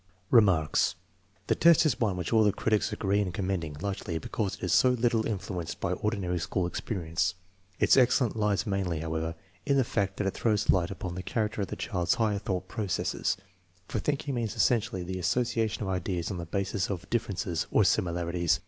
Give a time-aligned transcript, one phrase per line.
[0.31, 0.95] Remarks.
[1.45, 4.73] The test is one which all the critics agree in commending, largely because it is
[4.73, 7.35] so little influenced by ordinary school experience.
[7.79, 11.63] Its excellence lies mainly, however, in the fact that it throws light upon the character
[11.63, 13.37] 02 THE MEASUREMENT OF INTELLIGENCE of the child's higher thought processes,
[13.87, 17.83] for thinking means essentially the association of ideas on the basis of differ ences or
[17.83, 18.59] similarities.